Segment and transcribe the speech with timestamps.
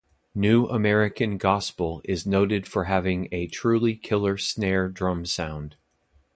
[0.33, 5.75] "New American Gospel" is noted for having a "truly killer snare drum sound".